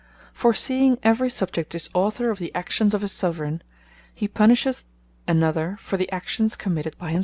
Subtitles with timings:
[0.33, 3.61] For seeing every Subject is author of the actions of his Soveraigne;
[4.15, 4.85] he punisheth
[5.27, 7.19] another, for the actions committed by himselfe.